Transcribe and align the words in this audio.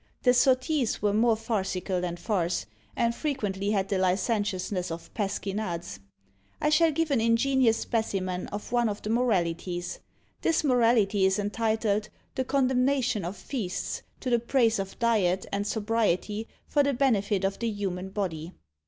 The 0.23 0.33
Sotties 0.33 1.03
were 1.03 1.13
more 1.13 1.35
farcical 1.35 2.01
than 2.01 2.17
farce, 2.17 2.65
and 2.95 3.13
frequently 3.13 3.69
had 3.69 3.87
the 3.89 3.99
licentiousness 3.99 4.89
of 4.89 5.13
pasquinades. 5.13 5.99
I 6.59 6.69
shall 6.71 6.91
give 6.91 7.11
an 7.11 7.21
ingenious 7.21 7.77
specimen 7.77 8.47
of 8.47 8.71
one 8.71 8.89
of 8.89 9.03
the 9.03 9.11
MORALITIES. 9.11 9.99
This 10.41 10.63
Morality 10.63 11.27
is 11.27 11.37
entitled, 11.37 12.09
"The 12.33 12.43
Condemnation 12.45 13.23
of 13.23 13.37
Feasts, 13.37 14.01
to 14.21 14.31
the 14.31 14.39
Praise 14.39 14.79
of 14.79 14.97
Diet 14.97 15.45
and 15.51 15.67
Sobriety 15.67 16.47
for 16.65 16.81
the 16.81 16.93
Benefit 16.95 17.43
of 17.43 17.59
the 17.59 17.69
Human 17.69 18.09
Body." 18.09 18.53